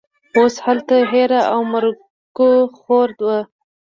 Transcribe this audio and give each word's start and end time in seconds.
اوس 0.37 0.55
هلته 0.65 0.95
هېره 1.11 1.41
او 1.51 1.59
مرګوخوره 1.73 3.15
ده 3.21 3.37